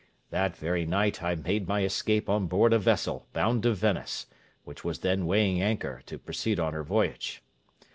[0.31, 4.25] That very night I made my escape on board a vessel bound to Venice,
[4.63, 7.43] which was then weighing anchor to proceed on her voyage.